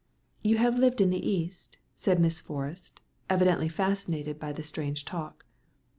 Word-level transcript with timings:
"You 0.41 0.57
have 0.57 0.79
lived 0.79 0.99
in 0.99 1.11
the 1.11 1.23
East?" 1.29 1.77
said 1.93 2.19
Miss 2.19 2.39
Forrest, 2.39 3.01
evidently 3.29 3.69
fascinated 3.69 4.39
by 4.39 4.51
the 4.51 4.63
strange 4.63 5.05
talk. 5.05 5.45